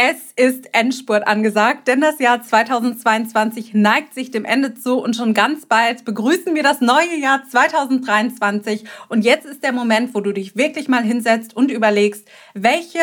Es 0.00 0.32
ist 0.36 0.72
Endspurt 0.74 1.26
angesagt, 1.26 1.88
denn 1.88 2.00
das 2.00 2.20
Jahr 2.20 2.40
2022 2.40 3.74
neigt 3.74 4.14
sich 4.14 4.30
dem 4.30 4.44
Ende 4.44 4.74
zu 4.74 5.02
und 5.02 5.16
schon 5.16 5.34
ganz 5.34 5.66
bald 5.66 6.04
begrüßen 6.04 6.54
wir 6.54 6.62
das 6.62 6.80
neue 6.80 7.18
Jahr 7.20 7.42
2023. 7.50 8.84
Und 9.08 9.24
jetzt 9.24 9.44
ist 9.44 9.64
der 9.64 9.72
Moment, 9.72 10.14
wo 10.14 10.20
du 10.20 10.30
dich 10.30 10.54
wirklich 10.54 10.86
mal 10.86 11.02
hinsetzt 11.02 11.56
und 11.56 11.72
überlegst, 11.72 12.28
welche 12.54 13.00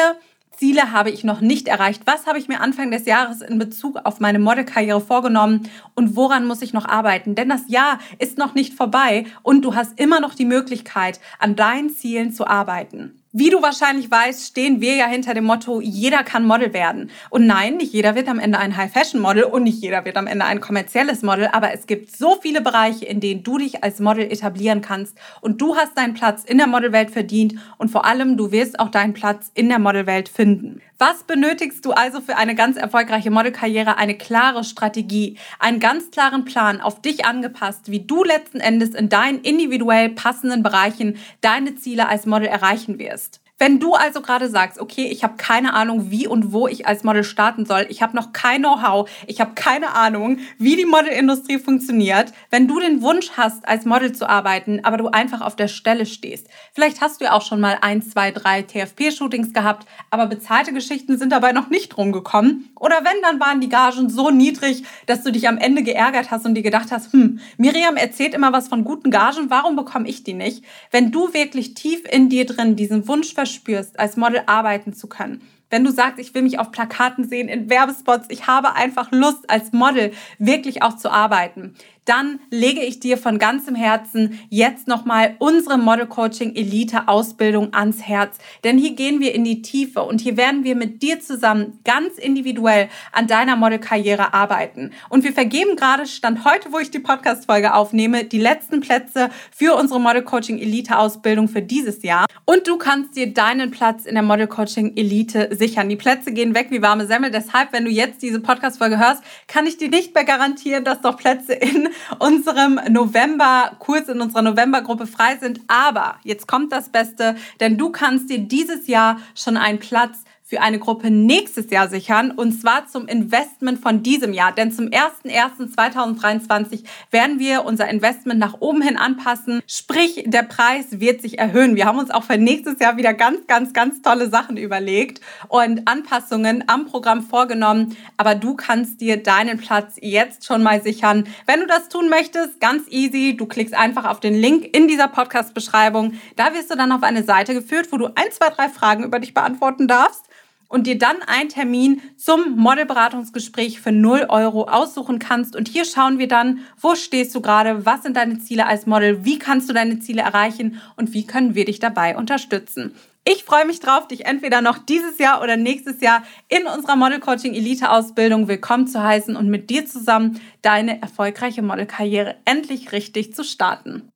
Ziele 0.51 0.93
habe 0.93 1.09
ich 1.09 1.25
noch 1.25 1.41
nicht 1.41 1.67
erreicht? 1.67 2.03
Was 2.05 2.27
habe 2.27 2.39
ich 2.39 2.47
mir 2.47 2.61
Anfang 2.61 2.91
des 2.91 3.05
Jahres 3.05 3.41
in 3.41 3.59
Bezug 3.59 3.97
auf 4.05 4.21
meine 4.21 4.39
Modelkarriere 4.39 5.01
vorgenommen 5.01 5.69
und 5.95 6.15
woran 6.15 6.47
muss 6.47 6.61
ich 6.61 6.71
noch 6.71 6.85
arbeiten? 6.85 7.35
Denn 7.35 7.49
das 7.49 7.67
Jahr 7.67 7.99
ist 8.19 8.37
noch 8.37 8.55
nicht 8.55 8.73
vorbei 8.73 9.25
und 9.43 9.63
du 9.63 9.75
hast 9.75 9.99
immer 9.99 10.21
noch 10.21 10.33
die 10.33 10.45
Möglichkeit, 10.45 11.19
an 11.39 11.57
deinen 11.57 11.89
Zielen 11.89 12.31
zu 12.31 12.47
arbeiten. 12.47 13.21
Wie 13.37 13.49
du 13.49 13.61
wahrscheinlich 13.61 14.09
weißt, 14.09 14.47
stehen 14.47 14.79
wir 14.79 14.95
ja 14.95 15.07
hinter 15.07 15.33
dem 15.33 15.43
Motto, 15.43 15.81
jeder 15.81 16.23
kann 16.23 16.47
Model 16.47 16.71
werden. 16.71 17.11
Und 17.29 17.45
nein, 17.45 17.75
nicht 17.75 17.91
jeder 17.91 18.15
wird 18.15 18.29
am 18.29 18.39
Ende 18.39 18.59
ein 18.59 18.77
High-Fashion-Model 18.77 19.43
und 19.43 19.63
nicht 19.63 19.81
jeder 19.81 20.05
wird 20.05 20.15
am 20.15 20.25
Ende 20.25 20.45
ein 20.45 20.61
kommerzielles 20.61 21.21
Model, 21.21 21.49
aber 21.51 21.73
es 21.73 21.85
gibt 21.85 22.15
so 22.15 22.37
viele 22.41 22.61
Bereiche, 22.61 23.03
in 23.03 23.19
denen 23.19 23.43
du 23.43 23.57
dich 23.57 23.83
als 23.83 23.99
Model 23.99 24.31
etablieren 24.31 24.79
kannst 24.79 25.17
und 25.41 25.59
du 25.59 25.75
hast 25.75 25.97
deinen 25.97 26.13
Platz 26.13 26.45
in 26.45 26.59
der 26.59 26.67
Modelwelt 26.67 27.11
verdient 27.11 27.55
und 27.77 27.91
vor 27.91 28.05
allem 28.05 28.37
du 28.37 28.53
wirst 28.53 28.79
auch 28.79 28.89
deinen 28.89 29.13
Platz 29.13 29.51
in 29.53 29.67
der 29.67 29.79
Modelwelt 29.79 30.29
finden. 30.29 30.81
Was 30.97 31.23
benötigst 31.23 31.83
du 31.83 31.91
also 31.91 32.21
für 32.21 32.37
eine 32.37 32.55
ganz 32.55 32.77
erfolgreiche 32.77 33.29
Modelkarriere? 33.29 33.97
Eine 33.97 34.17
klare 34.17 34.63
Strategie, 34.63 35.37
einen 35.59 35.81
ganz 35.81 36.09
klaren 36.09 36.45
Plan 36.45 36.79
auf 36.79 37.01
dich 37.01 37.25
angepasst, 37.25 37.91
wie 37.91 37.99
du 37.99 38.23
letzten 38.23 38.61
Endes 38.61 38.91
in 38.91 39.09
deinen 39.09 39.41
individuell 39.41 40.07
passenden 40.09 40.63
Bereichen 40.63 41.17
deine 41.41 41.75
Ziele 41.75 42.07
als 42.07 42.25
Model 42.25 42.47
erreichen 42.47 42.97
wirst. 42.97 43.41
Wenn 43.57 43.79
du 43.79 43.93
also 43.93 44.21
gerade 44.21 44.49
sagst, 44.49 44.81
okay, 44.81 45.07
ich 45.07 45.23
habe 45.23 45.35
keine 45.37 45.73
Ahnung, 45.73 46.11
wie 46.11 46.27
und 46.27 46.51
wo 46.51 46.67
ich 46.67 46.87
als 46.87 47.05
Model 47.05 47.23
starten 47.23 47.65
soll, 47.65 47.85
ich 47.87 48.01
habe 48.01 48.13
noch 48.13 48.33
kein 48.33 48.61
Know-how, 48.61 49.09
ich 49.27 49.39
habe 49.39 49.53
keine 49.55 49.95
Ahnung, 49.95 50.39
wie 50.59 50.75
die 50.75 50.83
Modelindustrie 50.83 51.57
funktioniert, 51.57 52.33
wenn 52.49 52.67
du 52.67 52.81
den 52.81 53.01
Wunsch 53.01 53.31
hast, 53.37 53.65
als 53.65 53.85
Model 53.85 54.11
zu 54.11 54.27
arbeiten, 54.27 54.81
aber 54.83 54.97
du 54.97 55.07
einfach 55.07 55.39
auf 55.39 55.55
der 55.55 55.69
Stelle 55.69 56.05
stehst. 56.05 56.49
Vielleicht 56.73 56.99
hast 56.99 57.21
du 57.21 57.25
ja 57.25 57.31
auch 57.31 57.43
schon 57.43 57.61
mal 57.61 57.77
ein, 57.79 58.01
zwei, 58.01 58.31
drei 58.31 58.61
TFP-Shootings 58.61 59.53
gehabt, 59.53 59.87
aber 60.09 60.27
bezahlte 60.27 60.73
Geschichten 60.73 61.17
sind 61.17 61.31
dabei 61.31 61.53
noch 61.53 61.69
nicht 61.69 61.97
rumgekommen. 61.97 62.71
Oder 62.77 63.05
wenn, 63.05 63.21
dann 63.21 63.39
waren 63.39 63.61
die 63.61 63.69
Gagen 63.69 64.09
so 64.09 64.31
niedrig, 64.31 64.83
dass 65.05 65.23
du 65.23 65.31
dich 65.31 65.47
am 65.47 65.57
Ende 65.57 65.81
geärgert 65.81 66.29
hast 66.29 66.45
und 66.45 66.55
dir 66.55 66.61
gedacht 66.61 66.91
hast, 66.91 67.13
hm, 67.13 67.39
Miriam 67.57 67.95
erzählt 67.95 68.33
immer 68.33 68.51
was 68.51 68.67
von 68.67 68.83
guten 68.83 69.11
Gagen, 69.11 69.49
warum 69.49 69.77
bekomme 69.77 70.09
ich 70.09 70.25
die 70.25 70.33
nicht? 70.33 70.65
Wenn 70.91 71.13
du 71.13 71.33
wirklich 71.33 71.73
tief 71.73 72.01
in 72.11 72.27
dir 72.27 72.45
drin 72.45 72.75
diesen 72.75 73.07
Wunsch 73.07 73.33
verspürst, 73.45 73.99
als 73.99 74.17
Model 74.17 74.41
arbeiten 74.47 74.93
zu 74.93 75.07
können, 75.07 75.41
wenn 75.69 75.83
du 75.83 75.91
sagst, 75.91 76.19
ich 76.19 76.33
will 76.33 76.41
mich 76.41 76.59
auf 76.59 76.71
Plakaten 76.71 77.27
sehen, 77.27 77.47
in 77.47 77.69
Werbespots, 77.69 78.27
ich 78.29 78.47
habe 78.47 78.75
einfach 78.75 79.11
Lust, 79.11 79.49
als 79.49 79.71
Model 79.71 80.13
wirklich 80.39 80.83
auch 80.83 80.95
zu 80.95 81.11
arbeiten, 81.11 81.75
dann 82.05 82.39
lege 82.51 82.81
ich 82.81 82.99
dir 82.99 83.17
von 83.17 83.39
ganzem 83.39 83.75
Herzen 83.75 84.39
jetzt 84.49 84.87
nochmal 84.87 85.35
unsere 85.39 85.77
Model 85.77 86.05
Coaching 86.05 86.55
Elite 86.55 87.07
Ausbildung 87.07 87.73
ans 87.73 88.01
Herz. 88.01 88.37
Denn 88.63 88.77
hier 88.77 88.95
gehen 88.95 89.19
wir 89.19 89.33
in 89.33 89.43
die 89.43 89.61
Tiefe 89.61 90.03
und 90.03 90.21
hier 90.21 90.37
werden 90.37 90.63
wir 90.63 90.75
mit 90.75 91.01
dir 91.01 91.19
zusammen 91.19 91.79
ganz 91.83 92.17
individuell 92.17 92.89
an 93.11 93.27
deiner 93.27 93.55
Modelkarriere 93.55 94.33
arbeiten. 94.33 94.91
Und 95.09 95.23
wir 95.23 95.33
vergeben 95.33 95.75
gerade, 95.75 96.05
Stand 96.05 96.45
heute, 96.45 96.71
wo 96.71 96.79
ich 96.79 96.91
die 96.91 96.99
Podcast-Folge 96.99 97.73
aufnehme, 97.73 98.23
die 98.23 98.39
letzten 98.39 98.81
Plätze 98.81 99.29
für 99.51 99.75
unsere 99.75 99.99
Model 99.99 100.21
Coaching 100.21 100.59
Elite 100.59 100.97
Ausbildung 100.97 101.47
für 101.47 101.61
dieses 101.61 102.03
Jahr. 102.03 102.25
Und 102.45 102.67
du 102.67 102.77
kannst 102.77 103.15
dir 103.15 103.33
deinen 103.33 103.71
Platz 103.71 104.05
in 104.05 104.13
der 104.13 104.23
Model 104.23 104.47
Coaching 104.47 104.95
Elite 104.95 105.49
sichern. 105.51 105.89
Die 105.89 105.95
Plätze 105.95 106.31
gehen 106.31 106.53
weg 106.53 106.67
wie 106.69 106.81
warme 106.81 107.07
Semmel. 107.07 107.31
Deshalb, 107.31 107.73
wenn 107.73 107.85
du 107.85 107.91
jetzt 107.91 108.21
diese 108.21 108.39
Podcast-Folge 108.39 108.99
hörst, 108.99 109.23
kann 109.47 109.65
ich 109.65 109.77
dir 109.77 109.89
nicht 109.89 110.13
mehr 110.13 110.23
garantieren, 110.23 110.83
dass 110.83 111.01
noch 111.01 111.17
Plätze 111.17 111.53
in 111.53 111.89
unserem 112.19 112.79
November-Kurs, 112.89 114.09
in 114.09 114.21
unserer 114.21 114.41
November-Gruppe 114.41 115.07
frei 115.07 115.37
sind. 115.37 115.61
Aber 115.67 116.15
jetzt 116.23 116.47
kommt 116.47 116.71
das 116.71 116.89
Beste, 116.89 117.35
denn 117.59 117.77
du 117.77 117.91
kannst 117.91 118.29
dir 118.29 118.39
dieses 118.39 118.87
Jahr 118.87 119.19
schon 119.35 119.57
einen 119.57 119.79
Platz 119.79 120.24
für 120.47 120.61
eine 120.61 120.77
Gruppe 120.77 121.09
nächstes 121.09 121.71
Jahr 121.71 121.89
sichern 121.89 122.29
und 122.29 122.51
zwar 122.51 122.85
zum 122.85 123.07
Investment 123.07 123.79
von 123.79 124.03
diesem 124.03 124.31
Jahr. 124.31 124.51
Denn 124.51 124.71
zum 124.71 124.89
01.01.2023 124.89 126.83
werden 127.09 127.39
wir 127.39 127.65
unser 127.65 127.89
Investment 127.89 128.39
nach 128.39 128.57
oben 128.59 128.83
hin 128.83 128.95
anpassen. 128.95 129.63
Sprich, 129.65 130.23
der 130.27 130.43
Preis 130.43 130.99
wird 130.99 131.23
sich 131.23 131.39
erhöhen. 131.39 131.75
Wir 131.75 131.87
haben 131.87 131.97
uns 131.97 132.11
auch 132.11 132.23
für 132.23 132.37
nächstes 132.37 132.77
Jahr 132.77 132.95
wieder 132.95 133.15
ganz, 133.15 133.47
ganz, 133.47 133.73
ganz 133.73 134.03
tolle 134.03 134.29
Sachen 134.29 134.55
überlegt 134.57 135.19
und 135.47 135.87
Anpassungen 135.87 136.63
am 136.67 136.85
Programm 136.85 137.23
vorgenommen. 137.23 137.97
Aber 138.17 138.35
du 138.35 138.53
kannst 138.55 139.01
dir 139.01 139.17
deinen 139.17 139.57
Platz 139.57 139.95
jetzt 139.99 140.45
schon 140.45 140.61
mal 140.61 140.83
sichern. 140.83 141.27
Wenn 141.47 141.61
du 141.61 141.65
das 141.65 141.89
tun 141.89 142.07
möchtest, 142.07 142.61
ganz 142.61 142.87
easy. 142.89 143.35
Du 143.35 143.47
klickst 143.47 143.73
einfach 143.73 144.05
auf 144.05 144.19
den 144.19 144.35
Link 144.35 144.77
in 144.77 144.87
dieser 144.87 145.07
Podcast-Beschreibung. 145.07 146.13
Da 146.35 146.53
wirst 146.53 146.69
du 146.69 146.75
dann 146.75 146.91
auf 146.91 147.01
eine 147.01 147.23
Seite 147.23 147.55
geführt, 147.55 147.87
wo 147.89 147.97
du 147.97 148.05
ein, 148.13 148.31
zwei, 148.31 148.49
drei 148.49 148.69
Fragen 148.69 149.03
über 149.03 149.17
dich 149.17 149.33
beantworten 149.33 149.87
darfst 149.87 150.25
und 150.67 150.87
dir 150.87 150.97
dann 150.97 151.17
einen 151.25 151.49
Termin 151.49 152.01
zum 152.17 152.55
Modelberatungsgespräch 152.57 153.79
für 153.79 153.91
0 153.91 154.27
Euro 154.29 154.63
aussuchen 154.63 155.19
kannst. 155.19 155.55
Und 155.55 155.67
hier 155.67 155.85
schauen 155.85 156.19
wir 156.19 156.27
dann, 156.27 156.59
wo 156.79 156.95
stehst 156.95 157.33
du 157.35 157.41
gerade, 157.41 157.85
was 157.85 158.03
sind 158.03 158.17
deine 158.17 158.39
Ziele 158.39 158.65
als 158.65 158.85
Model, 158.85 159.25
wie 159.25 159.39
kannst 159.39 159.69
du 159.69 159.73
deine 159.73 159.99
Ziele 159.99 160.21
erreichen 160.21 160.81
und 160.95 161.13
wie 161.13 161.25
können 161.25 161.55
wir 161.55 161.65
dich 161.65 161.79
dabei 161.79 162.17
unterstützen. 162.17 162.95
Ich 163.27 163.43
freue 163.43 163.65
mich 163.65 163.79
drauf, 163.79 164.07
dich 164.07 164.25
entweder 164.25 164.61
noch 164.61 164.77
dieses 164.77 165.17
Jahr 165.17 165.41
oder 165.41 165.57
nächstes 165.57 165.99
Jahr 165.99 166.21
in 166.47 166.67
unserer 166.67 166.95
Model 166.95 167.19
Coaching 167.19 167.55
Elite 167.55 167.89
Ausbildung 167.89 168.47
willkommen 168.47 168.85
zu 168.85 169.01
heißen 169.01 169.35
und 169.35 169.49
mit 169.49 169.71
dir 169.71 169.87
zusammen 169.87 170.39
deine 170.61 171.01
erfolgreiche 171.01 171.63
Modelkarriere 171.63 172.35
endlich 172.45 172.91
richtig 172.91 173.33
zu 173.33 173.43
starten. 173.43 174.11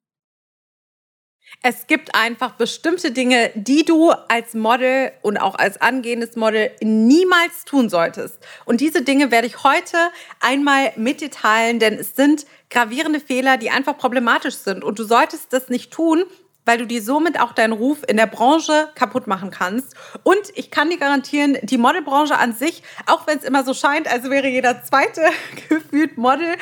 Es 1.62 1.88
gibt 1.88 2.16
einfach 2.16 2.52
bestimmte 2.54 3.12
Dinge, 3.12 3.52
die 3.54 3.84
du 3.84 4.12
als 4.12 4.54
Model 4.54 5.12
und 5.22 5.38
auch 5.38 5.56
als 5.56 5.82
angehendes 5.82 6.36
Model 6.36 6.72
niemals 6.82 7.66
tun 7.66 7.90
solltest. 7.90 8.40
Und 8.66 8.80
diese 8.80 9.02
Dinge 9.02 9.30
werde 9.30 9.48
ich 9.48 9.64
heute 9.64 9.98
einmal 10.40 10.94
mit 10.96 11.22
dir 11.22 11.32
teilen, 11.32 11.80
denn 11.80 11.96
es 11.96 12.16
sind 12.16 12.46
gravierende 12.70 13.20
Fehler, 13.20 13.58
die 13.58 13.72
einfach 13.72 13.98
problematisch 13.98 14.56
sind. 14.56 14.84
Und 14.84 15.00
du 15.00 15.04
solltest 15.04 15.52
das 15.52 15.70
nicht 15.70 15.92
tun, 15.92 16.24
weil 16.70 16.78
du 16.78 16.86
dir 16.86 17.02
somit 17.02 17.40
auch 17.40 17.54
deinen 17.54 17.74
Ruf 17.74 18.00
in 18.08 18.16
der 18.16 18.28
Branche 18.28 18.90
kaputt 18.94 19.26
machen 19.26 19.50
kannst. 19.50 19.96
Und 20.22 20.38
ich 20.54 20.70
kann 20.70 20.90
dir 20.90 21.00
garantieren, 21.00 21.58
die 21.64 21.80
Modelbranche 21.80 22.38
an 22.38 22.54
sich, 22.54 22.84
auch 23.08 23.26
wenn 23.26 23.40
es 23.40 23.44
immer 23.44 23.64
so 23.64 23.74
scheint, 23.74 24.08
als 24.08 24.30
wäre 24.30 24.48
jeder 24.48 24.84
zweite 24.84 25.24
gefühlt 25.70 26.18
Model, 26.18 26.56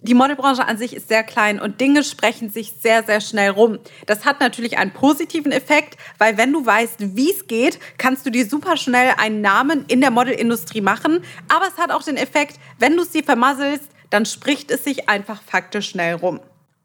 die 0.00 0.14
Modelbranche 0.14 0.66
an 0.66 0.78
sich 0.78 0.94
ist 0.94 1.08
sehr 1.08 1.24
klein 1.24 1.60
und 1.60 1.80
Dinge 1.80 2.04
sprechen 2.04 2.50
sich 2.50 2.72
sehr, 2.80 3.02
sehr 3.02 3.20
schnell 3.20 3.50
rum. 3.50 3.78
Das 4.06 4.24
hat 4.24 4.40
natürlich 4.40 4.78
einen 4.78 4.92
positiven 4.92 5.50
Effekt, 5.50 5.96
weil 6.18 6.36
wenn 6.36 6.52
du 6.52 6.64
weißt, 6.64 7.16
wie 7.16 7.30
es 7.30 7.48
geht, 7.48 7.80
kannst 7.98 8.24
du 8.24 8.30
dir 8.30 8.46
super 8.46 8.76
schnell 8.76 9.14
einen 9.18 9.40
Namen 9.40 9.84
in 9.88 10.00
der 10.00 10.12
Modelindustrie 10.12 10.80
machen. 10.80 11.24
Aber 11.48 11.66
es 11.66 11.82
hat 11.82 11.90
auch 11.90 12.02
den 12.02 12.16
Effekt, 12.16 12.60
wenn 12.78 12.96
du 12.96 13.02
es 13.02 13.10
dir 13.10 13.24
vermasselst, 13.24 13.88
dann 14.10 14.24
spricht 14.24 14.70
es 14.70 14.84
sich 14.84 15.08
einfach 15.08 15.42
faktisch 15.42 15.90
schnell 15.90 16.14
rum. 16.14 16.40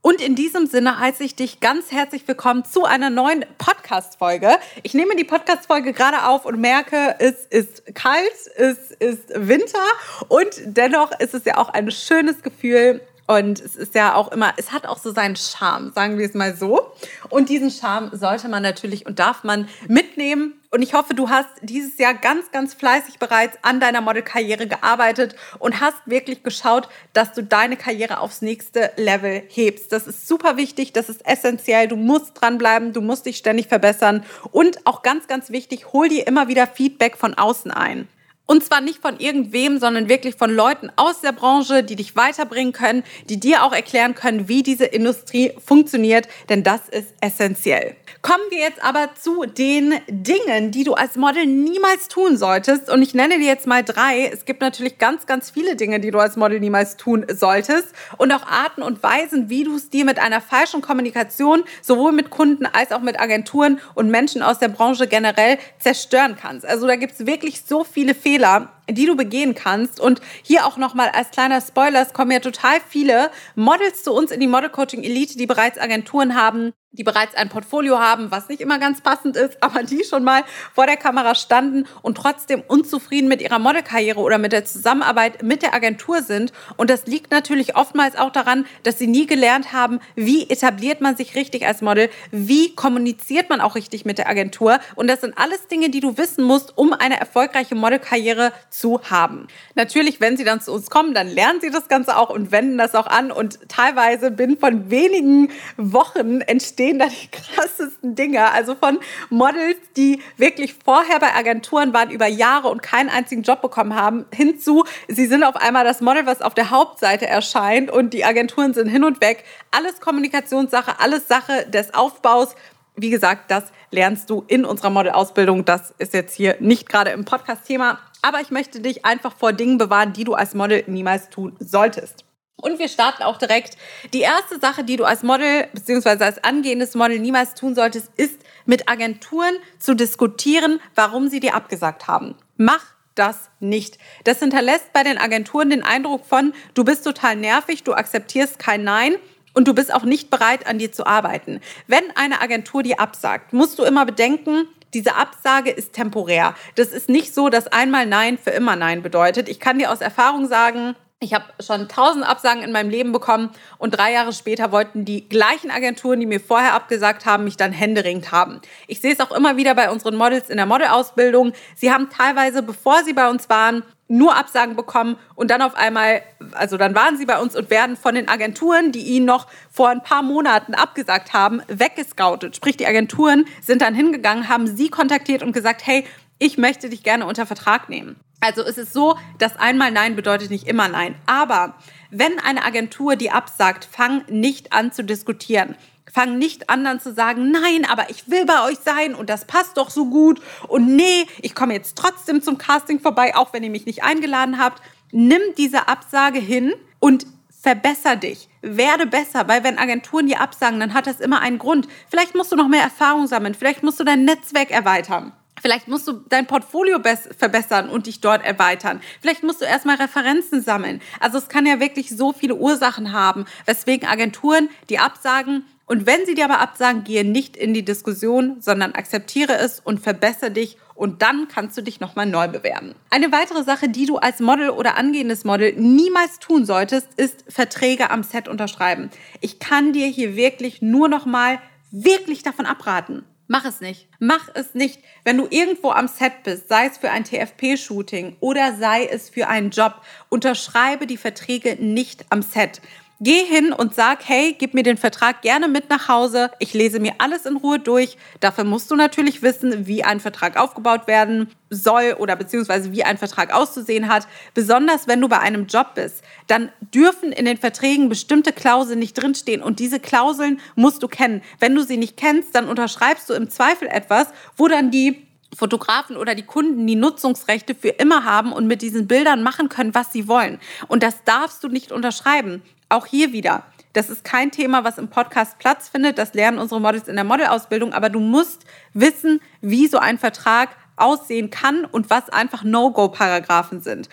Und 0.05 0.19
in 0.19 0.35
diesem 0.35 0.67
Sinne 0.67 0.99
heiße 0.99 1.23
ich 1.23 1.33
dich 1.33 1.61
ganz 1.61 1.93
herzlich 1.93 2.27
willkommen 2.27 2.65
zu 2.65 2.83
einer 2.83 3.09
neuen 3.09 3.45
Podcast-Folge. 3.57 4.57
Ich 4.83 4.93
nehme 4.93 5.15
die 5.15 5.23
Podcast-Folge 5.23 5.93
gerade 5.93 6.25
auf 6.25 6.45
und 6.45 6.59
merke, 6.59 7.15
es 7.19 7.45
ist 7.45 7.95
kalt, 7.95 8.33
es 8.57 8.91
ist 8.91 9.29
Winter 9.33 9.79
und 10.27 10.49
dennoch 10.65 11.17
ist 11.21 11.33
es 11.33 11.45
ja 11.45 11.55
auch 11.55 11.69
ein 11.69 11.89
schönes 11.89 12.41
Gefühl, 12.41 12.99
und 13.25 13.61
es 13.61 13.75
ist 13.77 13.95
ja 13.95 14.15
auch 14.15 14.31
immer, 14.33 14.53
es 14.57 14.73
hat 14.73 14.85
auch 14.85 14.97
so 14.97 15.13
seinen 15.13 15.37
Charme, 15.37 15.93
sagen 15.93 16.17
wir 16.17 16.25
es 16.25 16.33
mal 16.33 16.55
so. 16.55 16.91
Und 17.29 17.47
diesen 17.47 17.71
Charme 17.71 18.09
sollte 18.11 18.49
man 18.49 18.61
natürlich 18.61 19.05
und 19.05 19.19
darf 19.19 19.45
man 19.45 19.69
mitnehmen. 19.87 20.53
Und 20.71 20.81
ich 20.81 20.93
hoffe, 20.93 21.13
du 21.13 21.29
hast 21.29 21.47
dieses 21.61 21.97
Jahr 21.97 22.15
ganz, 22.15 22.51
ganz 22.51 22.73
fleißig 22.73 23.19
bereits 23.19 23.57
an 23.61 23.79
deiner 23.79 24.01
Modelkarriere 24.01 24.67
gearbeitet 24.67 25.35
und 25.59 25.79
hast 25.79 25.95
wirklich 26.05 26.43
geschaut, 26.43 26.89
dass 27.13 27.31
du 27.31 27.43
deine 27.43 27.77
Karriere 27.77 28.19
aufs 28.19 28.41
nächste 28.41 28.91
Level 28.97 29.43
hebst. 29.47 29.93
Das 29.93 30.05
ist 30.05 30.27
super 30.27 30.57
wichtig, 30.57 30.91
das 30.91 31.07
ist 31.07 31.25
essentiell. 31.25 31.87
Du 31.87 31.95
musst 31.95 32.41
dranbleiben, 32.41 32.91
du 32.91 33.01
musst 33.01 33.25
dich 33.25 33.37
ständig 33.37 33.67
verbessern. 33.67 34.25
Und 34.51 34.85
auch 34.85 35.01
ganz, 35.01 35.27
ganz 35.27 35.49
wichtig, 35.49 35.93
hol 35.93 36.09
dir 36.09 36.27
immer 36.27 36.49
wieder 36.49 36.67
Feedback 36.67 37.15
von 37.15 37.35
außen 37.35 37.71
ein. 37.71 38.09
Und 38.45 38.61
zwar 38.61 38.81
nicht 38.81 38.99
von 38.99 39.19
irgendwem, 39.21 39.79
sondern 39.79 40.09
wirklich 40.09 40.35
von 40.35 40.53
Leuten 40.53 40.91
aus 40.97 41.21
der 41.21 41.31
Branche, 41.31 41.81
die 41.81 41.95
dich 41.95 42.17
weiterbringen 42.17 42.73
können, 42.73 43.03
die 43.29 43.39
dir 43.39 43.63
auch 43.63 43.71
erklären 43.71 44.15
können, 44.15 44.49
wie 44.49 44.63
diese 44.63 44.83
Industrie 44.83 45.53
funktioniert, 45.65 46.27
denn 46.49 46.61
das 46.61 46.89
ist 46.89 47.13
essentiell. 47.21 47.95
Kommen 48.21 48.43
wir 48.49 48.59
jetzt 48.59 48.83
aber 48.83 49.11
zu 49.15 49.45
den 49.45 49.93
Dingen, 50.09 50.71
die 50.71 50.83
du 50.83 50.93
als 50.93 51.15
Model 51.15 51.45
niemals 51.45 52.09
tun 52.09 52.37
solltest. 52.37 52.89
Und 52.89 53.01
ich 53.01 53.13
nenne 53.13 53.39
dir 53.39 53.45
jetzt 53.45 53.65
mal 53.65 53.83
drei. 53.83 54.29
Es 54.31 54.45
gibt 54.45 54.61
natürlich 54.61 54.97
ganz, 54.97 55.25
ganz 55.25 55.49
viele 55.49 55.75
Dinge, 55.75 55.99
die 55.99 56.11
du 56.11 56.19
als 56.19 56.35
Model 56.35 56.59
niemals 56.59 56.97
tun 56.97 57.25
solltest. 57.33 57.87
Und 58.17 58.31
auch 58.33 58.45
Arten 58.45 58.81
und 58.81 59.01
Weisen, 59.03 59.49
wie 59.49 59.63
du 59.63 59.75
es 59.75 59.89
dir 59.89 60.05
mit 60.05 60.19
einer 60.19 60.41
falschen 60.41 60.81
Kommunikation 60.81 61.63
sowohl 61.81 62.11
mit 62.11 62.29
Kunden 62.29 62.65
als 62.65 62.91
auch 62.91 63.01
mit 63.01 63.19
Agenturen 63.19 63.79
und 63.95 64.09
Menschen 64.09 64.41
aus 64.41 64.59
der 64.59 64.69
Branche 64.69 65.07
generell 65.07 65.57
zerstören 65.79 66.37
kannst. 66.39 66.65
Also 66.65 66.87
da 66.87 66.97
gibt 66.97 67.13
es 67.13 67.25
wirklich 67.25 67.61
so 67.65 67.83
viele 67.83 68.13
Fehler 68.13 68.32
Fehler, 68.33 68.69
die 68.89 69.05
du 69.05 69.15
begehen 69.15 69.53
kannst. 69.53 69.99
Und 69.99 70.19
hier 70.41 70.65
auch 70.65 70.77
nochmal 70.77 71.09
als 71.09 71.29
kleiner 71.29 71.61
Spoiler, 71.61 72.01
es 72.01 72.13
kommen 72.13 72.31
ja 72.31 72.39
total 72.39 72.79
viele 72.87 73.29
Models 73.55 74.03
zu 74.03 74.11
uns 74.11 74.31
in 74.31 74.39
die 74.39 74.47
Model 74.47 74.69
Coaching 74.69 75.03
Elite, 75.03 75.37
die 75.37 75.45
bereits 75.45 75.77
Agenturen 75.77 76.35
haben, 76.35 76.73
die 76.93 77.03
bereits 77.03 77.35
ein 77.35 77.49
Portfolio 77.49 77.99
haben, 77.99 78.29
was 78.31 78.49
nicht 78.49 78.61
immer 78.61 78.77
ganz 78.77 79.01
passend 79.01 79.35
ist, 79.35 79.61
aber 79.61 79.83
die 79.83 80.03
schon 80.03 80.23
mal 80.23 80.43
vor 80.73 80.85
der 80.85 80.95
Kamera 80.95 81.33
standen 81.35 81.85
und 82.03 82.15
trotzdem 82.15 82.63
unzufrieden 82.67 83.27
mit 83.27 83.41
ihrer 83.41 83.59
Modelkarriere 83.59 84.19
oder 84.19 84.37
mit 84.37 84.51
der 84.51 84.63
Zusammenarbeit 84.63 85.41
mit 85.41 85.63
der 85.63 85.73
Agentur 85.73 86.21
sind. 86.21 86.53
Und 86.77 86.91
das 86.91 87.07
liegt 87.07 87.31
natürlich 87.31 87.75
oftmals 87.75 88.15
auch 88.15 88.29
daran, 88.29 88.65
dass 88.83 88.99
sie 88.99 89.07
nie 89.07 89.25
gelernt 89.25 89.73
haben, 89.73 89.99
wie 90.15 90.49
etabliert 90.49 91.01
man 91.01 91.17
sich 91.17 91.35
richtig 91.35 91.65
als 91.65 91.81
Model, 91.81 92.09
wie 92.31 92.75
kommuniziert 92.75 93.49
man 93.49 93.59
auch 93.59 93.75
richtig 93.75 94.05
mit 94.05 94.19
der 94.19 94.29
Agentur. 94.29 94.79
Und 94.95 95.07
das 95.07 95.21
sind 95.21 95.35
alles 95.37 95.67
Dinge, 95.67 95.89
die 95.89 95.99
du 95.99 96.17
wissen 96.17 96.43
musst, 96.43 96.77
um 96.77 96.93
eine 96.93 97.19
erfolgreiche 97.19 97.73
Modelkarriere 97.73 98.53
zu 98.69 99.01
haben. 99.09 99.47
Natürlich, 99.73 100.21
wenn 100.21 100.37
sie 100.37 100.43
dann 100.43 100.61
zu 100.61 100.71
uns 100.71 100.91
kommen, 100.91 101.15
dann 101.15 101.27
lernen 101.27 101.59
sie 101.59 101.71
das 101.71 101.87
Ganze 101.87 102.17
auch 102.17 102.29
und 102.29 102.51
wenden 102.51 102.77
das 102.77 102.93
auch 102.93 103.07
an. 103.07 103.31
Und 103.31 103.57
teilweise 103.67 104.29
bin 104.29 104.57
von 104.57 104.91
wenigen 104.91 105.49
Wochen 105.77 106.41
entstehen 106.83 106.99
da 106.99 107.07
die 107.07 107.27
krassesten 107.31 108.15
Dinge. 108.15 108.51
Also 108.51 108.75
von 108.75 108.99
Models, 109.29 109.77
die 109.95 110.21
wirklich 110.37 110.75
vorher 110.83 111.19
bei 111.19 111.33
Agenturen 111.33 111.93
waren 111.93 112.11
über 112.11 112.27
Jahre 112.27 112.69
und 112.69 112.81
keinen 112.81 113.09
einzigen 113.09 113.43
Job 113.43 113.61
bekommen 113.61 113.95
haben, 113.95 114.25
hinzu, 114.33 114.85
sie 115.07 115.25
sind 115.25 115.43
auf 115.43 115.55
einmal 115.55 115.83
das 115.83 116.01
Model, 116.01 116.25
was 116.25 116.41
auf 116.41 116.53
der 116.53 116.69
Hauptseite 116.69 117.27
erscheint 117.27 117.91
und 117.91 118.13
die 118.13 118.25
Agenturen 118.25 118.73
sind 118.73 118.87
hin 118.87 119.03
und 119.03 119.21
weg. 119.21 119.43
Alles 119.71 119.99
Kommunikationssache, 119.99 120.99
alles 120.99 121.27
Sache 121.27 121.65
des 121.69 121.93
Aufbaus. 121.93 122.55
Wie 122.95 123.09
gesagt, 123.09 123.49
das 123.49 123.65
lernst 123.89 124.29
du 124.29 124.43
in 124.47 124.65
unserer 124.65 124.91
Modelausbildung. 124.91 125.65
Das 125.65 125.93
ist 125.97 126.13
jetzt 126.13 126.35
hier 126.35 126.57
nicht 126.59 126.87
gerade 126.87 127.11
im 127.11 127.25
Podcast-Thema, 127.25 127.99
aber 128.21 128.41
ich 128.41 128.51
möchte 128.51 128.79
dich 128.79 129.03
einfach 129.03 129.35
vor 129.35 129.51
Dingen 129.51 129.77
bewahren, 129.77 130.13
die 130.13 130.23
du 130.23 130.33
als 130.33 130.53
Model 130.53 130.83
niemals 130.87 131.29
tun 131.29 131.55
solltest. 131.59 132.25
Und 132.55 132.79
wir 132.79 132.87
starten 132.87 133.23
auch 133.23 133.37
direkt. 133.37 133.77
Die 134.13 134.21
erste 134.21 134.59
Sache, 134.59 134.83
die 134.83 134.95
du 134.95 135.03
als 135.03 135.23
Model 135.23 135.67
bzw. 135.73 136.23
als 136.23 136.43
angehendes 136.43 136.95
Model 136.95 137.19
niemals 137.19 137.55
tun 137.55 137.75
solltest, 137.75 138.11
ist 138.15 138.39
mit 138.65 138.89
Agenturen 138.89 139.55
zu 139.79 139.95
diskutieren, 139.95 140.79
warum 140.95 141.27
sie 141.27 141.39
dir 141.39 141.55
abgesagt 141.55 142.07
haben. 142.07 142.35
Mach 142.55 142.85
das 143.15 143.49
nicht. 143.59 143.97
Das 144.23 144.39
hinterlässt 144.39 144.93
bei 144.93 145.03
den 145.03 145.17
Agenturen 145.17 145.69
den 145.69 145.83
Eindruck 145.83 146.25
von, 146.25 146.53
du 146.73 146.83
bist 146.83 147.03
total 147.03 147.35
nervig, 147.35 147.83
du 147.83 147.93
akzeptierst 147.93 148.59
kein 148.59 148.83
Nein 148.83 149.15
und 149.53 149.67
du 149.67 149.73
bist 149.73 149.93
auch 149.93 150.03
nicht 150.03 150.29
bereit, 150.29 150.65
an 150.65 150.79
dir 150.79 150.91
zu 150.91 151.05
arbeiten. 151.05 151.59
Wenn 151.87 152.03
eine 152.15 152.41
Agentur 152.41 152.83
dir 152.83 152.99
absagt, 152.99 153.53
musst 153.53 153.77
du 153.77 153.83
immer 153.83 154.05
bedenken, 154.05 154.67
diese 154.93 155.15
Absage 155.15 155.71
ist 155.71 155.93
temporär. 155.93 156.55
Das 156.75 156.89
ist 156.89 157.09
nicht 157.09 157.33
so, 157.33 157.49
dass 157.49 157.67
einmal 157.67 158.05
Nein 158.05 158.37
für 158.37 158.51
immer 158.51 158.75
Nein 158.75 159.01
bedeutet. 159.01 159.49
Ich 159.49 159.59
kann 159.59 159.79
dir 159.79 159.91
aus 159.91 160.01
Erfahrung 160.01 160.47
sagen, 160.47 160.95
ich 161.23 161.33
habe 161.33 161.45
schon 161.59 161.87
tausend 161.87 162.27
Absagen 162.27 162.61
in 162.61 162.71
meinem 162.71 162.89
Leben 162.89 163.11
bekommen 163.11 163.49
und 163.77 163.91
drei 163.91 164.11
Jahre 164.11 164.33
später 164.33 164.71
wollten 164.71 165.05
die 165.05 165.27
gleichen 165.27 165.71
Agenturen, 165.71 166.19
die 166.19 166.25
mir 166.25 166.39
vorher 166.39 166.73
abgesagt 166.73 167.25
haben, 167.25 167.45
mich 167.45 167.57
dann 167.57 167.71
händeringend 167.71 168.31
haben. 168.31 168.61
Ich 168.87 168.99
sehe 168.99 169.13
es 169.13 169.19
auch 169.19 169.31
immer 169.31 169.57
wieder 169.57 169.73
bei 169.73 169.89
unseren 169.89 170.15
Models 170.15 170.49
in 170.49 170.57
der 170.57 170.65
Modelausbildung. 170.65 171.53
Sie 171.75 171.91
haben 171.91 172.09
teilweise, 172.09 172.61
bevor 172.61 173.03
sie 173.03 173.13
bei 173.13 173.29
uns 173.29 173.49
waren, 173.49 173.83
nur 174.09 174.35
Absagen 174.35 174.75
bekommen 174.75 175.17
und 175.33 175.49
dann 175.49 175.61
auf 175.61 175.75
einmal, 175.75 176.21
also 176.51 176.77
dann 176.77 176.93
waren 176.93 177.17
sie 177.17 177.25
bei 177.25 177.39
uns 177.39 177.55
und 177.55 177.69
werden 177.69 177.95
von 177.95 178.13
den 178.13 178.27
Agenturen, 178.27 178.91
die 178.91 178.99
ihnen 178.99 179.25
noch 179.25 179.47
vor 179.71 179.89
ein 179.89 180.03
paar 180.03 180.21
Monaten 180.21 180.75
abgesagt 180.75 181.33
haben, 181.33 181.61
weggescoutet. 181.67 182.55
Sprich, 182.55 182.77
die 182.77 182.85
Agenturen 182.85 183.45
sind 183.61 183.81
dann 183.81 183.95
hingegangen, 183.95 184.49
haben 184.49 184.67
sie 184.67 184.89
kontaktiert 184.89 185.41
und 185.41 185.53
gesagt, 185.53 185.85
hey, 185.85 186.05
ich 186.39 186.57
möchte 186.57 186.89
dich 186.89 187.03
gerne 187.03 187.25
unter 187.25 187.45
Vertrag 187.45 187.89
nehmen. 187.89 188.15
Also 188.39 188.61
es 188.61 188.77
ist 188.77 188.91
so, 188.91 189.17
dass 189.37 189.55
einmal 189.55 189.91
Nein 189.91 190.17
bedeutet 190.17 190.51
nicht 190.51 190.67
immer 190.67 190.89
Nein. 190.89 191.15
Aber 191.25 191.75
wenn 192.11 192.39
eine 192.39 192.65
Agentur 192.65 193.15
die 193.15 193.31
absagt, 193.31 193.87
fang 193.89 194.23
nicht 194.27 194.73
an 194.73 194.91
zu 194.91 195.03
diskutieren. 195.03 195.75
Fang 196.11 196.37
nicht 196.37 196.69
an 196.69 196.83
dann 196.83 196.99
zu 196.99 197.13
sagen, 197.13 197.49
nein, 197.49 197.87
aber 197.89 198.09
ich 198.09 198.29
will 198.29 198.45
bei 198.45 198.65
euch 198.65 198.77
sein 198.77 199.15
und 199.15 199.29
das 199.31 199.45
passt 199.45 199.77
doch 199.77 199.89
so 199.89 200.09
gut 200.09 200.41
und 200.67 200.95
nee, 200.95 201.25
ich 201.41 201.55
komme 201.55 201.73
jetzt 201.73 201.97
trotzdem 201.97 202.41
zum 202.43 202.59
Casting 202.59 202.99
vorbei, 202.99 203.35
auch 203.35 203.51
wenn 203.53 203.63
ihr 203.63 203.71
mich 203.71 203.87
nicht 203.87 204.03
eingeladen 204.03 204.59
habt. 204.59 204.83
Nimm 205.11 205.41
diese 205.57 205.87
Absage 205.87 206.37
hin 206.37 206.73
und 206.99 207.25
verbesser 207.49 208.17
dich, 208.17 208.49
werde 208.61 209.07
besser, 209.07 209.47
weil 209.47 209.63
wenn 209.63 209.79
Agenturen 209.79 210.27
dir 210.27 210.41
absagen, 210.41 210.79
dann 210.79 210.93
hat 210.93 211.07
das 211.07 211.21
immer 211.21 211.39
einen 211.39 211.57
Grund. 211.57 211.87
Vielleicht 212.09 212.35
musst 212.35 212.51
du 212.51 212.57
noch 212.57 212.67
mehr 212.67 212.83
Erfahrung 212.83 213.25
sammeln, 213.25 213.55
vielleicht 213.55 213.81
musst 213.81 213.99
du 213.99 214.03
dein 214.03 214.25
Netzwerk 214.25 214.69
erweitern. 214.69 215.31
Vielleicht 215.63 215.87
musst 215.87 216.09
du 216.09 216.21
dein 216.27 216.45
Portfolio 216.45 216.99
verbessern 216.99 217.87
und 217.87 218.05
dich 218.07 218.19
dort 218.19 218.43
erweitern. 218.43 218.99
Vielleicht 219.21 219.43
musst 219.43 219.61
du 219.61 219.65
erstmal 219.65 219.95
Referenzen 219.95 220.61
sammeln. 220.61 221.01
Also 221.21 221.37
es 221.37 221.47
kann 221.47 221.65
ja 221.65 221.79
wirklich 221.79 222.09
so 222.09 222.33
viele 222.33 222.55
Ursachen 222.55 223.13
haben, 223.13 223.45
weswegen 223.65 224.05
Agenturen 224.09 224.67
die 224.89 224.99
absagen. 224.99 225.63
Und 225.85 226.05
wenn 226.05 226.25
sie 226.25 226.35
dir 226.35 226.45
aber 226.45 226.59
absagen, 226.59 227.05
gehe 227.05 227.23
nicht 227.23 227.55
in 227.55 227.73
die 227.73 227.85
Diskussion, 227.85 228.57
sondern 228.59 228.91
akzeptiere 228.91 229.53
es 229.53 229.79
und 229.79 230.01
verbessere 230.01 230.51
dich 230.51 230.77
und 230.95 231.21
dann 231.21 231.47
kannst 231.47 231.77
du 231.77 231.81
dich 231.81 232.01
nochmal 232.01 232.25
neu 232.25 232.49
bewerben. 232.49 232.93
Eine 233.09 233.31
weitere 233.31 233.63
Sache, 233.63 233.87
die 233.87 234.05
du 234.05 234.17
als 234.17 234.41
Model 234.41 234.69
oder 234.69 234.97
angehendes 234.97 235.45
Model 235.45 235.73
niemals 235.77 236.39
tun 236.39 236.65
solltest, 236.65 237.07
ist 237.15 237.45
Verträge 237.47 238.11
am 238.11 238.23
Set 238.23 238.49
unterschreiben. 238.49 239.09
Ich 239.39 239.59
kann 239.59 239.93
dir 239.93 240.07
hier 240.07 240.35
wirklich 240.35 240.81
nur 240.81 241.07
nochmal 241.07 241.59
wirklich 241.89 242.43
davon 242.43 242.65
abraten. 242.65 243.23
Mach 243.53 243.65
es 243.65 243.81
nicht. 243.81 244.07
Mach 244.17 244.49
es 244.55 244.73
nicht. 244.73 244.99
Wenn 245.23 245.37
du 245.37 245.45
irgendwo 245.47 245.91
am 245.91 246.07
Set 246.07 246.41
bist, 246.41 246.69
sei 246.69 246.87
es 246.87 246.97
für 246.97 247.11
ein 247.11 247.23
TFP-Shooting 247.23 248.37
oder 248.39 248.75
sei 248.75 249.05
es 249.05 249.29
für 249.29 249.47
einen 249.47 249.69
Job, 249.69 250.01
unterschreibe 250.29 251.05
die 251.05 251.17
Verträge 251.17 251.75
nicht 251.79 252.25
am 252.31 252.41
Set. 252.41 252.81
Geh 253.25 253.45
hin 253.45 253.71
und 253.71 253.95
sag, 253.95 254.27
hey, 254.27 254.53
gib 254.59 254.73
mir 254.73 254.83
den 254.83 254.97
Vertrag 254.97 255.43
gerne 255.43 255.69
mit 255.69 255.89
nach 255.89 256.09
Hause. 256.09 256.51
Ich 256.59 256.73
lese 256.73 256.99
mir 256.99 257.13
alles 257.19 257.45
in 257.45 257.55
Ruhe 257.55 257.79
durch. 257.79 258.17
Dafür 258.41 258.65
musst 258.65 258.91
du 258.91 258.97
natürlich 258.97 259.41
wissen, 259.41 259.87
wie 259.87 260.03
ein 260.03 260.19
Vertrag 260.19 260.57
aufgebaut 260.57 261.07
werden 261.07 261.49
soll 261.69 262.17
oder 262.19 262.35
beziehungsweise 262.35 262.91
wie 262.91 263.05
ein 263.05 263.17
Vertrag 263.17 263.53
auszusehen 263.53 264.09
hat. 264.09 264.27
Besonders 264.53 265.07
wenn 265.07 265.21
du 265.21 265.29
bei 265.29 265.39
einem 265.39 265.67
Job 265.67 265.95
bist, 265.95 266.21
dann 266.47 266.69
dürfen 266.93 267.31
in 267.31 267.45
den 267.45 267.55
Verträgen 267.57 268.09
bestimmte 268.09 268.51
Klauseln 268.51 268.99
nicht 268.99 269.13
drinstehen 269.13 269.61
und 269.61 269.79
diese 269.79 270.01
Klauseln 270.01 270.59
musst 270.75 271.01
du 271.01 271.07
kennen. 271.07 271.43
Wenn 271.61 271.75
du 271.75 271.83
sie 271.83 271.95
nicht 271.95 272.17
kennst, 272.17 272.53
dann 272.55 272.67
unterschreibst 272.67 273.29
du 273.29 273.35
im 273.35 273.49
Zweifel 273.49 273.87
etwas, 273.87 274.27
wo 274.57 274.67
dann 274.67 274.91
die 274.91 275.25
Fotografen 275.55 276.17
oder 276.17 276.35
die 276.35 276.43
Kunden 276.43 276.85
die 276.85 276.95
Nutzungsrechte 276.97 277.73
für 277.73 277.89
immer 277.89 278.25
haben 278.25 278.51
und 278.51 278.67
mit 278.67 278.81
diesen 278.81 279.07
Bildern 279.07 279.43
machen 279.43 279.69
können, 279.69 279.95
was 279.95 280.11
sie 280.11 280.27
wollen. 280.27 280.59
Und 280.89 281.03
das 281.03 281.23
darfst 281.23 281.63
du 281.63 281.69
nicht 281.69 281.93
unterschreiben. 281.93 282.61
Auch 282.93 283.07
hier 283.07 283.33
wieder. 283.33 283.63
Das 283.93 284.11
ist 284.11 284.23
kein 284.23 284.51
Thema, 284.51 284.83
was 284.83 284.99
im 284.99 285.07
Podcast 285.07 285.57
Platz 285.57 285.89
findet. 285.89 286.19
Das 286.19 286.35
lernen 286.35 286.59
unsere 286.59 286.79
Models 286.79 287.07
in 287.07 287.15
der 287.15 287.23
Modelausbildung. 287.23 287.91
Aber 287.91 288.09
du 288.09 288.19
musst 288.19 288.65
wissen, 288.93 289.41
wie 289.61 289.87
so 289.87 289.97
ein 289.97 290.19
Vertrag 290.19 290.69
aussehen 290.95 291.49
kann 291.49 291.85
und 291.85 292.11
was 292.11 292.29
einfach 292.29 292.63
No-Go-Paragraphen 292.63 293.81
sind. 293.81 294.09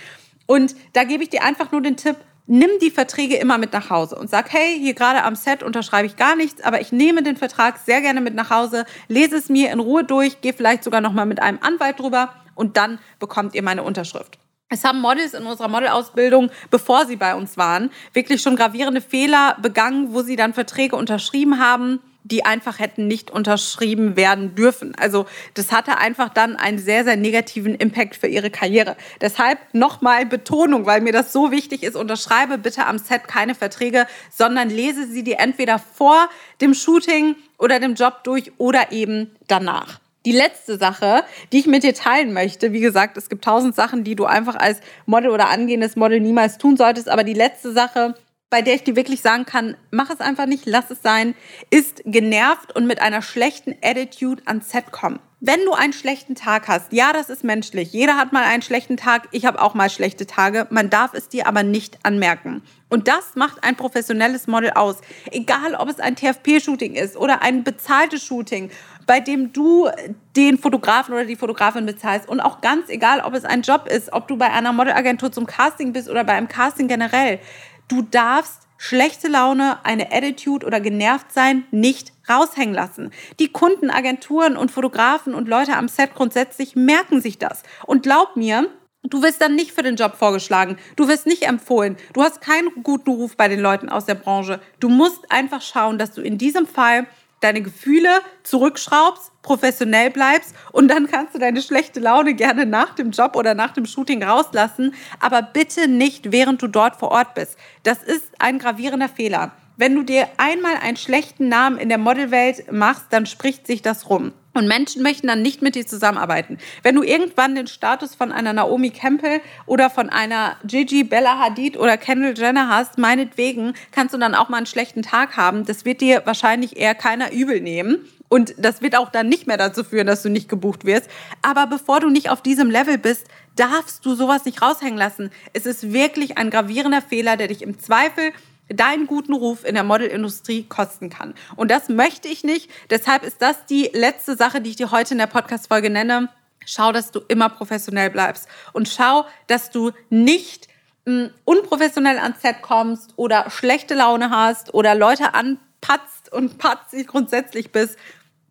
Und 0.46 0.75
da 0.94 1.04
gebe 1.04 1.22
ich 1.22 1.28
dir 1.28 1.44
einfach 1.44 1.72
nur 1.72 1.82
den 1.82 1.99
Tipp, 1.99 2.16
nimm 2.46 2.70
die 2.80 2.90
Verträge 2.90 3.37
immer 3.37 3.58
mit 3.58 3.75
nach 3.75 3.90
Hause 3.90 4.16
und 4.16 4.30
sag, 4.30 4.50
hey, 4.50 4.78
hier 4.78 4.94
gerade 4.94 5.25
am 5.25 5.37
Set 5.37 5.62
unterschreibe 5.62 6.06
ich 6.06 6.16
gar 6.16 6.34
nichts, 6.34 6.62
aber 6.62 6.80
ich 6.80 6.90
nehme 6.90 7.22
den 7.22 7.37
Vertrag 7.37 7.78
sehr 7.84 8.00
gerne 8.00 8.22
mit 8.22 8.34
nach 8.34 8.49
Hause, 8.49 8.87
lese 9.08 9.37
es 9.37 9.50
mir 9.50 9.70
in 9.72 9.78
Ruhe 9.78 10.04
durch, 10.04 10.40
gehe 10.40 10.54
vielleicht 10.54 10.84
sogar 10.84 11.02
noch 11.02 11.12
mal 11.12 11.26
mit 11.26 11.42
einem 11.42 11.58
Anwalt 11.60 12.00
drüber 12.00 12.34
und 12.54 12.78
dann 12.78 12.99
bekommt 13.18 13.54
ihr 13.54 13.62
meine 13.62 13.82
Unterschrift. 13.82 14.38
Es 14.72 14.84
haben 14.84 15.00
Models 15.00 15.34
in 15.34 15.46
unserer 15.46 15.66
Modelausbildung, 15.66 16.48
bevor 16.70 17.04
sie 17.04 17.16
bei 17.16 17.34
uns 17.34 17.56
waren, 17.56 17.90
wirklich 18.12 18.40
schon 18.40 18.54
gravierende 18.54 19.00
Fehler 19.00 19.56
begangen, 19.60 20.14
wo 20.14 20.22
sie 20.22 20.36
dann 20.36 20.54
Verträge 20.54 20.94
unterschrieben 20.94 21.58
haben, 21.58 21.98
die 22.22 22.44
einfach 22.44 22.78
hätten 22.78 23.08
nicht 23.08 23.32
unterschrieben 23.32 24.14
werden 24.14 24.54
dürfen. 24.54 24.94
Also 24.94 25.26
das 25.54 25.72
hatte 25.72 25.98
einfach 25.98 26.28
dann 26.28 26.54
einen 26.54 26.78
sehr, 26.78 27.02
sehr 27.02 27.16
negativen 27.16 27.74
Impact 27.74 28.14
für 28.14 28.28
ihre 28.28 28.50
Karriere. 28.50 28.96
Deshalb 29.20 29.58
nochmal 29.72 30.24
Betonung, 30.24 30.86
weil 30.86 31.00
mir 31.00 31.12
das 31.12 31.32
so 31.32 31.50
wichtig 31.50 31.82
ist, 31.82 31.96
unterschreibe 31.96 32.56
bitte 32.56 32.86
am 32.86 32.98
Set 32.98 33.26
keine 33.26 33.56
Verträge, 33.56 34.06
sondern 34.30 34.70
lese 34.70 35.08
sie 35.08 35.24
dir 35.24 35.40
entweder 35.40 35.80
vor 35.80 36.28
dem 36.60 36.74
Shooting 36.74 37.34
oder 37.58 37.80
dem 37.80 37.94
Job 37.94 38.22
durch 38.22 38.52
oder 38.58 38.92
eben 38.92 39.32
danach. 39.48 39.98
Die 40.26 40.32
letzte 40.32 40.76
Sache, 40.78 41.24
die 41.50 41.60
ich 41.60 41.66
mit 41.66 41.82
dir 41.82 41.94
teilen 41.94 42.34
möchte, 42.34 42.74
wie 42.74 42.80
gesagt, 42.80 43.16
es 43.16 43.30
gibt 43.30 43.42
tausend 43.42 43.74
Sachen, 43.74 44.04
die 44.04 44.16
du 44.16 44.26
einfach 44.26 44.54
als 44.54 44.80
Model 45.06 45.30
oder 45.30 45.48
angehendes 45.48 45.96
Model 45.96 46.20
niemals 46.20 46.58
tun 46.58 46.76
solltest, 46.76 47.08
aber 47.08 47.24
die 47.24 47.32
letzte 47.32 47.72
Sache, 47.72 48.14
bei 48.50 48.60
der 48.60 48.74
ich 48.74 48.84
dir 48.84 48.96
wirklich 48.96 49.22
sagen 49.22 49.46
kann, 49.46 49.76
mach 49.90 50.10
es 50.10 50.20
einfach 50.20 50.44
nicht, 50.44 50.66
lass 50.66 50.90
es 50.90 51.00
sein, 51.00 51.34
ist 51.70 52.02
genervt 52.04 52.76
und 52.76 52.86
mit 52.86 53.00
einer 53.00 53.22
schlechten 53.22 53.74
Attitude 53.82 54.42
ans 54.44 54.70
Set 54.70 54.92
kommen. 54.92 55.20
Wenn 55.42 55.64
du 55.64 55.73
einen 55.73 55.94
schlechten 55.94 56.35
Tag 56.35 56.68
hast, 56.68 56.92
ja, 56.92 57.14
das 57.14 57.30
ist 57.30 57.44
menschlich. 57.44 57.92
Jeder 57.92 58.18
hat 58.18 58.30
mal 58.32 58.44
einen 58.44 58.61
schlechten 58.61 58.99
Tag. 58.99 59.26
Ich 59.30 59.47
habe 59.47 59.62
auch 59.62 59.73
mal 59.73 59.88
schlechte 59.88 60.26
Tage. 60.26 60.66
Man 60.68 60.90
darf 60.90 61.14
es 61.14 61.28
dir 61.28 61.47
aber 61.47 61.62
nicht 61.62 61.99
anmerken. 62.02 62.62
Und 62.90 63.09
das 63.09 63.37
macht 63.37 63.64
ein 63.64 63.75
professionelles 63.75 64.47
Model 64.49 64.73
aus. 64.73 64.97
Egal, 65.30 65.75
ob 65.76 65.88
es 65.88 65.99
ein 65.99 66.14
TFP-Shooting 66.14 66.94
ist 66.94 67.16
oder 67.16 67.40
ein 67.40 67.64
bezahltes 67.64 68.23
Shooting, 68.23 68.70
bei 69.06 69.20
dem 69.20 69.50
du 69.54 69.88
den 70.37 70.59
Fotografen 70.59 71.14
oder 71.14 71.25
die 71.25 71.37
Fotografin 71.37 71.87
bezahlst. 71.87 72.28
Und 72.28 72.40
auch 72.40 72.61
ganz 72.61 72.90
egal, 72.90 73.20
ob 73.20 73.32
es 73.32 73.47
ein 73.47 73.62
Job 73.62 73.88
ist, 73.88 74.12
ob 74.12 74.28
du 74.28 74.37
bei 74.37 74.50
einer 74.50 74.75
Modelagentur 74.75 75.32
zum 75.32 75.47
Casting 75.47 75.94
bist 75.94 76.11
oder 76.11 76.23
bei 76.23 76.35
einem 76.35 76.49
Casting 76.49 76.87
generell. 76.87 77.40
Du 77.88 78.02
darfst 78.02 78.68
schlechte 78.80 79.28
Laune, 79.28 79.84
eine 79.84 80.10
Attitude 80.10 80.66
oder 80.66 80.80
genervt 80.80 81.32
sein 81.32 81.64
nicht 81.70 82.14
raushängen 82.30 82.75
lassen. 82.75 83.10
Die 83.38 83.52
Kunden, 83.52 83.90
Agenturen 83.90 84.56
und 84.56 84.70
Fotografen 84.70 85.34
und 85.34 85.49
Leute 85.49 85.76
am 85.76 85.87
Set 85.87 86.14
grundsätzlich 86.14 86.76
merken 86.76 87.20
sich 87.20 87.37
das. 87.37 87.62
Und 87.84 88.02
glaub 88.02 88.37
mir, 88.37 88.70
Du 89.02 89.22
wirst 89.22 89.40
dann 89.40 89.54
nicht 89.54 89.72
für 89.72 89.82
den 89.82 89.96
Job 89.96 90.16
vorgeschlagen. 90.16 90.76
Du 90.94 91.08
wirst 91.08 91.26
nicht 91.26 91.44
empfohlen. 91.44 91.96
Du 92.12 92.22
hast 92.22 92.42
keinen 92.42 92.68
guten 92.82 93.08
Ruf 93.08 93.34
bei 93.34 93.49
den 93.49 93.58
Leuten 93.58 93.88
aus 93.88 94.04
der 94.04 94.14
Branche. 94.14 94.60
Du 94.78 94.90
musst 94.90 95.32
einfach 95.32 95.62
schauen, 95.62 95.96
dass 95.96 96.12
du 96.12 96.20
in 96.20 96.37
diesem 96.37 96.66
Fall 96.66 97.06
deine 97.40 97.62
Gefühle 97.62 98.20
zurückschraubst, 98.42 99.32
professionell 99.42 100.11
bleibst 100.11 100.54
und 100.73 100.88
dann 100.88 101.06
kannst 101.06 101.35
du 101.35 101.38
deine 101.38 101.62
schlechte 101.62 102.00
Laune 102.00 102.35
gerne 102.35 102.66
nach 102.66 102.94
dem 102.94 103.11
Job 103.11 103.37
oder 103.37 103.54
nach 103.54 103.73
dem 103.73 103.87
Shooting 103.87 104.23
rauslassen, 104.23 104.94
aber 105.18 105.42
bitte 105.42 105.88
nicht, 105.88 106.32
während 106.32 106.62
du 106.62 106.68
dort 106.68 106.97
vor 106.97 107.11
Ort 107.11 107.35
bist. 107.35 107.56
Das 107.82 108.02
ist 108.02 108.26
ein 108.38 108.59
gravierender 108.59 109.09
Fehler. 109.09 109.52
Wenn 109.76 109.94
du 109.94 110.02
dir 110.02 110.28
einmal 110.37 110.76
einen 110.76 110.99
schlechten 110.99 111.49
Namen 111.49 111.78
in 111.78 111.88
der 111.88 111.97
Modelwelt 111.97 112.70
machst, 112.70 113.06
dann 113.11 113.25
spricht 113.25 113.66
sich 113.66 113.80
das 113.80 114.11
rum. 114.11 114.32
Und 114.52 114.66
Menschen 114.66 115.02
möchten 115.02 115.28
dann 115.28 115.42
nicht 115.42 115.62
mit 115.62 115.76
dir 115.76 115.87
zusammenarbeiten. 115.87 116.59
Wenn 116.83 116.97
du 116.97 117.02
irgendwann 117.02 117.54
den 117.54 117.69
Status 117.69 118.16
von 118.16 118.33
einer 118.33 118.52
Naomi 118.52 118.90
Campbell 118.90 119.40
oder 119.66 119.90
von 119.90 120.11
einer 120.11 120.57
Gigi 120.64 121.04
Bella 121.04 121.38
Hadid 121.38 121.76
oder 121.76 121.97
Kendall 121.97 122.35
Jenner 122.37 122.69
hast, 122.69 122.99
meinetwegen 122.99 123.75
kannst 123.92 124.12
du 124.12 124.19
dann 124.19 124.35
auch 124.35 124.49
mal 124.49 124.57
einen 124.57 124.66
schlechten 124.66 125.02
Tag 125.02 125.37
haben. 125.37 125.64
Das 125.66 125.85
wird 125.85 126.00
dir 126.00 126.23
wahrscheinlich 126.25 126.76
eher 126.76 126.97
keiner 126.97 127.33
übel 127.33 127.61
nehmen. 127.61 127.99
Und 128.28 128.54
das 128.59 128.80
wird 128.80 128.97
auch 128.97 129.11
dann 129.11 129.28
nicht 129.28 129.49
mehr 129.49 129.57
dazu 129.57 129.83
führen, 129.83 130.07
dass 130.07 130.23
du 130.23 130.30
nicht 130.30 130.49
gebucht 130.49 130.85
wirst. 130.85 131.11
Aber 131.42 131.66
bevor 131.66 131.99
du 131.99 132.11
nicht 132.11 132.30
auf 132.30 132.42
diesem 132.42 132.71
Level 132.71 132.97
bist, 132.97 133.26
darfst 133.57 134.07
du 134.07 134.14
sowas 134.14 134.45
nicht 134.45 134.62
raushängen 134.62 134.97
lassen. 134.97 135.30
Es 135.52 135.66
ist 135.66 135.92
wirklich 135.92 136.38
ein 136.38 136.50
gravierender 136.50 137.02
Fehler, 137.02 137.37
der 137.37 137.49
dich 137.49 137.62
im 137.62 137.78
Zweifel 137.80 138.33
deinen 138.70 139.06
guten 139.06 139.34
Ruf 139.34 139.64
in 139.64 139.74
der 139.74 139.84
Modelindustrie 139.84 140.64
kosten 140.64 141.10
kann. 141.10 141.34
Und 141.56 141.70
das 141.70 141.88
möchte 141.88 142.28
ich 142.28 142.44
nicht. 142.44 142.70
Deshalb 142.88 143.24
ist 143.24 143.42
das 143.42 143.66
die 143.66 143.90
letzte 143.92 144.36
Sache, 144.36 144.60
die 144.60 144.70
ich 144.70 144.76
dir 144.76 144.90
heute 144.90 145.14
in 145.14 145.18
der 145.18 145.26
Podcast-Folge 145.26 145.90
nenne. 145.90 146.28
Schau, 146.66 146.92
dass 146.92 147.10
du 147.10 147.20
immer 147.28 147.48
professionell 147.48 148.10
bleibst 148.10 148.48
und 148.72 148.88
schau, 148.88 149.24
dass 149.46 149.70
du 149.70 149.92
nicht 150.08 150.68
mh, 151.04 151.24
hm, 151.24 151.30
unprofessionell 151.44 152.18
ans 152.18 152.42
Set 152.42 152.62
kommst 152.62 153.14
oder 153.16 153.50
schlechte 153.50 153.94
Laune 153.94 154.30
hast 154.30 154.74
oder 154.74 154.94
Leute 154.94 155.34
anpatzt 155.34 156.32
und 156.32 156.58
patzig 156.58 157.08
grundsätzlich 157.08 157.72
bist. 157.72 157.96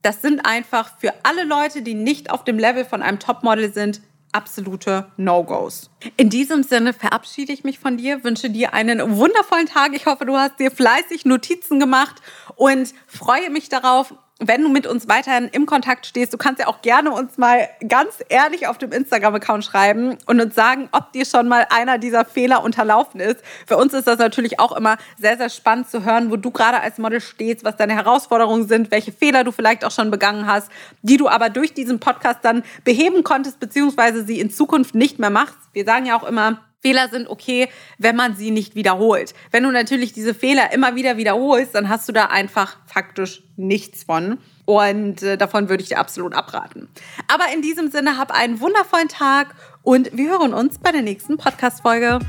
Das 0.02 0.22
sind 0.22 0.46
einfach 0.46 0.98
für 0.98 1.14
alle 1.24 1.44
Leute, 1.44 1.82
die 1.82 1.94
nicht 1.94 2.32
auf 2.32 2.44
dem 2.44 2.58
Level 2.58 2.84
von 2.84 3.02
einem 3.02 3.20
Topmodel 3.20 3.74
sind, 3.74 4.02
absolute 4.32 5.12
No-Gos. 5.18 5.90
In 6.18 6.30
diesem 6.30 6.64
Sinne 6.64 6.94
verabschiede 6.94 7.54
ich 7.54 7.64
mich 7.64 7.80
von 7.80 7.98
dir, 7.98 8.24
wünsche 8.24 8.50
dir 8.50 8.74
einen 8.74 9.18
wundervollen 9.18 9.68
Tag. 9.68 9.96
Ich 9.96 10.06
hoffe, 10.06 10.26
du 10.26 10.36
hast 10.38 10.60
dir 10.60 10.72
fleißig 10.72 11.26
Notizen 11.26 11.80
gemacht 11.80 12.22
und 12.56 12.94
freue 13.08 13.50
mich 13.50 13.70
darauf, 13.70 14.14
wenn 14.40 14.62
du 14.62 14.70
mit 14.70 14.88
uns 14.88 15.10
weiterhin 15.10 15.50
im 15.52 15.66
Kontakt 15.66 16.06
stehst, 16.06 16.34
du 16.34 16.38
kannst 16.38 16.62
ja 16.62 16.68
auch 16.68 16.82
gerne 16.82 17.12
uns 17.12 17.38
mal 17.38 17.68
ganz 17.88 18.24
ehrlich 18.30 18.68
auf 18.68 18.78
dem 18.78 18.94
Instagram-Account 18.94 19.66
schreiben 19.66 20.18
und 20.28 20.40
uns 20.40 20.56
sagen, 20.56 20.88
ob 20.94 21.12
dir 21.12 21.26
schon 21.26 21.50
mal 21.50 21.68
einer 21.70 21.98
dieser 21.98 22.24
Fehler 22.24 22.64
unterlaufen 22.64 23.20
ist. 23.20 23.44
Für 23.68 23.76
uns 23.76 23.94
ist 23.94 24.08
das 24.08 24.18
natürlich 24.18 24.60
auch 24.60 24.72
immer 24.72 24.98
sehr, 25.18 25.38
sehr 25.38 25.50
spannend 25.50 25.90
zu 25.90 26.06
hören, 26.06 26.32
wo 26.32 26.38
du 26.38 26.52
gerade 26.52 26.80
als 26.80 26.98
Model 27.00 27.20
stehst, 27.20 27.66
was 27.66 27.76
deine 27.76 27.94
Herausforderungen 27.94 28.68
sind, 28.70 28.92
welche 28.92 29.12
Fehler 29.12 29.44
du 29.44 29.52
vielleicht 29.52 29.84
auch 29.84 29.92
schon 29.92 30.10
begangen 30.10 30.48
hast, 30.48 30.72
die 31.02 31.18
du 31.18 31.28
aber 31.28 31.50
durch 31.50 31.74
diesen 31.74 32.00
Podcast 32.00 32.40
dann 32.44 32.64
beheben 32.86 33.26
konntest, 33.26 33.60
beziehungsweise 33.60 34.24
sie 34.24 34.40
in 34.40 34.50
Zukunft 34.50 34.96
nicht 34.96 35.20
mehr 35.20 35.30
machst. 35.30 35.58
Wir 35.74 35.84
sagen 35.84 36.06
ja 36.06 36.18
auch 36.18 36.24
immer, 36.24 36.60
Fehler 36.82 37.10
sind 37.10 37.28
okay, 37.28 37.70
wenn 37.98 38.16
man 38.16 38.36
sie 38.36 38.52
nicht 38.52 38.76
wiederholt. 38.76 39.34
Wenn 39.52 39.64
du 39.64 39.72
natürlich 39.72 40.14
diese 40.14 40.34
Fehler 40.34 40.72
immer 40.72 40.96
wieder 40.96 41.18
wiederholst, 41.18 41.76
dann 41.76 41.90
hast 41.90 42.08
du 42.08 42.14
da 42.14 42.26
einfach 42.26 42.78
faktisch 42.86 43.44
nichts 43.58 44.04
von. 44.04 44.38
Und 44.66 45.24
äh, 45.24 45.38
davon 45.38 45.68
würde 45.68 45.84
ich 45.84 45.90
dir 45.90 46.00
absolut 46.00 46.34
abraten. 46.34 46.88
Aber 47.28 47.46
in 47.54 47.62
diesem 47.62 47.92
Sinne, 47.92 48.18
hab 48.18 48.32
einen 48.32 48.60
wundervollen 48.60 49.10
Tag 49.10 49.56
und 49.84 50.16
wir 50.16 50.30
hören 50.30 50.54
uns 50.54 50.78
bei 50.78 50.92
der 50.92 51.02
nächsten 51.02 51.38
Podcast-Folge. 51.38 52.20